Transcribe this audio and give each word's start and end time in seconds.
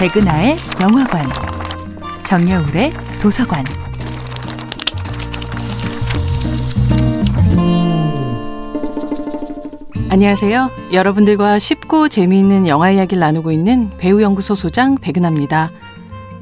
백은하의 0.00 0.56
영화관, 0.80 1.26
정여울의 2.24 2.90
도서관. 3.20 3.62
안녕하세요. 10.08 10.70
여러분들과 10.94 11.58
쉽고 11.58 12.08
재미있는 12.08 12.66
영화 12.66 12.90
이야기를 12.90 13.20
나누고 13.20 13.52
있는 13.52 13.90
배우연구소 13.98 14.54
소장 14.54 14.96
백은하입니다. 14.96 15.70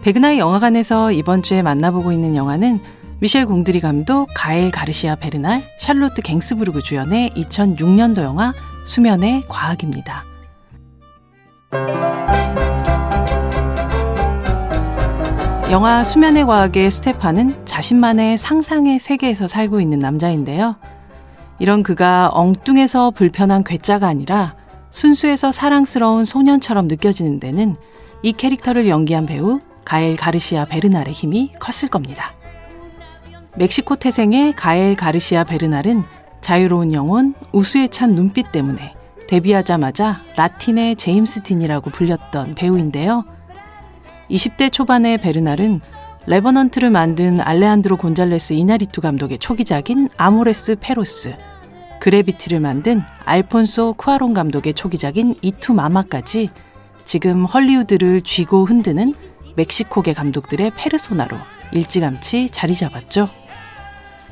백은하의 0.03 0.39
영화관에서 0.39 1.11
이번 1.11 1.43
주에 1.43 1.61
만나보고 1.61 2.13
있는 2.13 2.37
영화는 2.37 2.79
미셸 3.19 3.47
공드리 3.47 3.81
감독, 3.81 4.29
가엘 4.37 4.71
가르시아 4.71 5.17
베르날, 5.17 5.65
샬롯트 5.81 6.23
갱스부르그 6.23 6.85
주연의 6.85 7.31
2006년도 7.31 8.23
영화 8.23 8.53
수면의 8.87 9.43
과학입니다. 9.49 10.38
영화 15.71 16.03
수면의 16.03 16.47
과학의 16.47 16.91
스테파는 16.91 17.67
자신만의 17.67 18.39
상상의 18.39 18.99
세계에서 18.99 19.49
살고 19.49 19.83
있는 19.83 19.99
남자인데요. 19.99 20.77
이런 21.59 21.83
그가 21.83 22.31
엉뚱해서 22.33 23.11
불편한 23.11 23.65
괴짜가 23.65 24.07
아니라 24.07 24.57
순수해서 24.91 25.53
사랑스러운 25.53 26.25
소년처럼 26.25 26.89
느껴지는 26.89 27.39
데는 27.39 27.77
이 28.23 28.33
캐릭터를 28.33 28.89
연기한 28.89 29.27
배우 29.27 29.61
가엘 29.85 30.17
가르시아 30.17 30.65
베르날의 30.65 31.13
힘이 31.13 31.53
컸을 31.59 31.91
겁니다. 31.91 32.33
멕시코 33.59 33.97
태생의 33.97 34.55
가엘 34.55 34.97
가르시아 34.97 35.45
베르날은 35.45 36.03
자유로운 36.41 36.95
영혼, 36.95 37.35
우수에 37.53 37.89
찬 37.89 38.15
눈빛 38.15 38.53
때문에 38.53 38.95
데뷔하자마자 39.29 40.23
라틴의 40.35 40.97
제임스 40.97 41.43
딘이라고 41.43 41.91
불렸던 41.91 42.55
배우인데요. 42.55 43.25
20대 44.31 44.71
초반의 44.73 45.19
베르날은 45.19 45.81
레버넌트를 46.27 46.91
만든 46.91 47.41
알레한드로 47.41 47.97
곤잘레스 47.97 48.53
이나리투 48.53 49.01
감독의 49.01 49.39
초기작인 49.39 50.09
아모레스 50.17 50.77
페로스, 50.81 51.35
그래비티를 52.01 52.61
만든 52.61 53.03
알폰소 53.25 53.95
쿠아론 53.95 54.35
감독의 54.35 54.75
초기작인 54.75 55.35
이투 55.43 55.75
마마까지 55.75 56.51
지금 57.05 57.45
헐리우드를 57.47 58.21
쥐고 58.23 58.67
흔드는 58.67 59.15
멕시코계 59.57 60.13
감독들의 60.13 60.73
페르소나로 60.77 61.37
일찌감치 61.73 62.51
자리 62.51 62.75
잡았죠. 62.75 63.29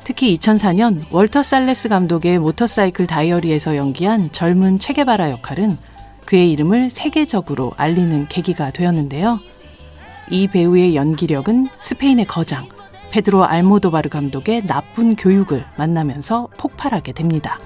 특히 0.04 0.36
2004년 0.36 1.02
월터 1.10 1.42
살레스 1.42 1.88
감독의 1.88 2.38
모터사이클 2.38 3.06
다이어리에서 3.06 3.76
연기한 3.76 4.30
젊은 4.30 4.78
체게바라 4.78 5.30
역할은 5.30 5.78
그의 6.26 6.52
이름을 6.52 6.90
세계적으로 6.90 7.72
알리는 7.76 8.28
계기가 8.28 8.70
되었는데요. 8.70 9.40
이 10.30 10.48
배우의 10.48 10.96
연기력은 10.96 11.68
스페인의 11.78 12.24
거장 12.26 12.68
페드로 13.10 13.44
알모도바르 13.44 14.08
감독의 14.08 14.66
나쁜 14.66 15.14
교육을 15.14 15.64
만나면서 15.78 16.48
폭발하게 16.58 17.12
됩니다. 17.12 17.60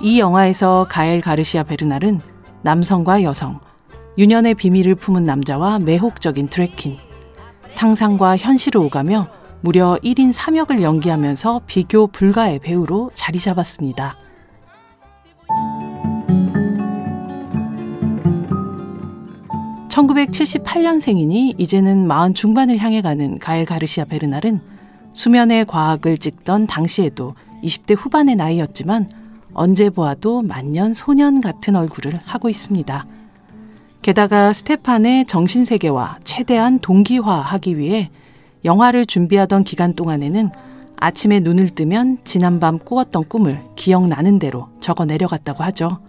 이 0.00 0.20
영화에서 0.20 0.86
가엘 0.90 1.20
가르시아 1.22 1.62
베르날은 1.62 2.20
남성과 2.62 3.22
여성, 3.22 3.60
유년의 4.18 4.54
비밀을 4.54 4.94
품은 4.94 5.24
남자와 5.24 5.78
매혹적인 5.78 6.48
트래킹, 6.48 6.98
상상과 7.70 8.36
현실을 8.36 8.80
오가며 8.82 9.28
무려 9.62 9.98
1인 10.02 10.32
3역을 10.32 10.82
연기하면서 10.82 11.62
비교 11.66 12.06
불가의 12.06 12.58
배우로 12.58 13.10
자리 13.14 13.38
잡았습니다. 13.38 14.16
(1978년생이니) 19.96 21.54
이제는 21.58 22.06
마흔 22.06 22.34
중반을 22.34 22.76
향해 22.78 23.00
가는 23.00 23.38
가엘 23.38 23.64
가르시아 23.64 24.04
베르날은 24.04 24.60
수면의 25.14 25.64
과학을 25.64 26.18
찍던 26.18 26.66
당시에도 26.66 27.34
20대 27.62 27.96
후반의 27.98 28.36
나이였지만 28.36 29.08
언제 29.54 29.88
보아도 29.88 30.42
만년 30.42 30.92
소년 30.92 31.40
같은 31.40 31.74
얼굴을 31.74 32.20
하고 32.24 32.50
있습니다. 32.50 33.06
게다가 34.02 34.52
스테판의 34.52 35.24
정신세계와 35.24 36.18
최대한 36.24 36.78
동기화하기 36.78 37.78
위해 37.78 38.10
영화를 38.66 39.06
준비하던 39.06 39.64
기간 39.64 39.94
동안에는 39.94 40.50
아침에 40.98 41.40
눈을 41.40 41.70
뜨면 41.70 42.18
지난밤 42.24 42.80
꾸었던 42.80 43.24
꿈을 43.28 43.62
기억나는 43.76 44.38
대로 44.38 44.68
적어 44.80 45.06
내려갔다고 45.06 45.64
하죠. 45.64 46.00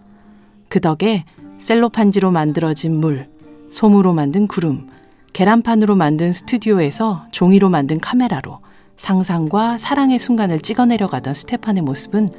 그 0.68 0.81
덕에 0.81 1.24
셀로판지로 1.59 2.31
만들어진 2.31 3.00
물, 3.00 3.30
솜으로 3.70 4.14
만든 4.14 4.48
구름, 4.48 4.90
계란판으로 5.34 5.96
만든 5.96 6.32
스튜디오에서 6.32 7.26
종이로 7.32 7.70
만든 7.70 8.00
카메라로 8.00 8.60
상상과 8.98 9.78
사랑의 9.78 10.20
순간을 10.20 10.62
찍어 10.62 10.86
내려 10.86 11.08
가던 11.08 11.34
스테판의 11.34 11.84
모습은 11.84 12.30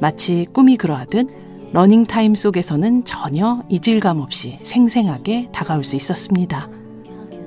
마치 0.00 0.46
꿈이 0.52 0.76
그러하듯 0.76 1.28
러닝타임 1.72 2.36
속에서는 2.36 3.04
전혀 3.04 3.64
이질감 3.68 4.20
없이 4.20 4.58
생생하게 4.62 5.48
다가올 5.52 5.82
수 5.82 5.96
있었습니다. 5.96 6.68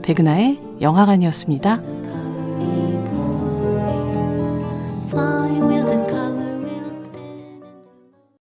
백은하의 0.02 0.58
영화관이었습니다. 0.82 2.07